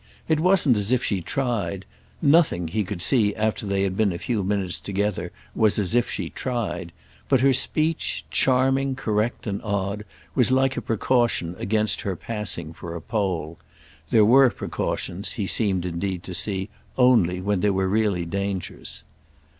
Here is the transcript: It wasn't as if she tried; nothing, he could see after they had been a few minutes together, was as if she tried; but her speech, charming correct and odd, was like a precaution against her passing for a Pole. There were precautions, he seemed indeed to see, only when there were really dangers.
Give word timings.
It 0.27 0.39
wasn't 0.39 0.77
as 0.77 0.91
if 0.91 1.03
she 1.03 1.21
tried; 1.21 1.85
nothing, 2.23 2.69
he 2.69 2.83
could 2.83 3.03
see 3.03 3.35
after 3.35 3.67
they 3.67 3.83
had 3.83 3.95
been 3.95 4.11
a 4.11 4.17
few 4.17 4.43
minutes 4.43 4.79
together, 4.79 5.31
was 5.53 5.77
as 5.77 5.93
if 5.93 6.09
she 6.09 6.31
tried; 6.31 6.91
but 7.29 7.41
her 7.41 7.53
speech, 7.53 8.25
charming 8.31 8.95
correct 8.95 9.45
and 9.45 9.61
odd, 9.61 10.03
was 10.33 10.51
like 10.51 10.75
a 10.75 10.81
precaution 10.81 11.55
against 11.59 12.01
her 12.01 12.15
passing 12.15 12.73
for 12.73 12.95
a 12.95 12.99
Pole. 13.13 13.59
There 14.09 14.25
were 14.25 14.49
precautions, 14.49 15.33
he 15.33 15.45
seemed 15.45 15.85
indeed 15.85 16.23
to 16.23 16.33
see, 16.33 16.69
only 16.97 17.39
when 17.39 17.59
there 17.59 17.71
were 17.71 17.87
really 17.87 18.25
dangers. 18.25 19.03